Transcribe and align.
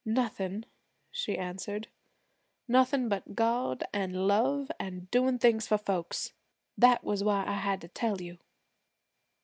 'Nothin',' 0.03 0.65
she 1.11 1.37
answered, 1.37 1.87
'nothin' 2.67 3.07
but 3.07 3.35
God 3.35 3.83
an' 3.93 4.13
love 4.25 4.71
an' 4.79 5.07
doin' 5.11 5.37
things 5.37 5.67
for 5.67 5.77
folks. 5.77 6.33
That 6.75 7.03
was 7.03 7.23
why 7.23 7.45
I 7.45 7.57
had 7.57 7.81
to 7.81 7.87
tell 7.87 8.19
you.' 8.19 8.39